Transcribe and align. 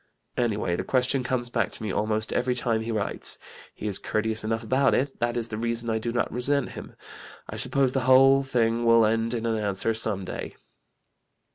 "Anyway 0.35 0.75
the 0.75 0.83
question 0.83 1.21
comes 1.21 1.51
back 1.51 1.71
to 1.71 1.83
me 1.83 1.91
almost 1.91 2.33
every 2.33 2.55
time 2.55 2.81
he 2.81 2.91
writes. 2.91 3.37
He 3.75 3.85
is 3.85 3.99
courteous 3.99 4.43
enough 4.43 4.63
about 4.63 4.95
it 4.95 5.19
that 5.19 5.37
is 5.37 5.49
the 5.49 5.59
reason 5.59 5.91
I 5.91 5.99
do 5.99 6.11
not 6.11 6.33
resent 6.33 6.69
him. 6.69 6.95
I 7.47 7.55
suppose 7.55 7.91
the 7.91 7.99
whole 8.09 8.41
thing 8.41 8.83
will 8.83 9.05
end 9.05 9.35
in 9.35 9.45
an 9.45 9.59
answer 9.59 9.93
some 9.93 10.25
day." 10.25 10.55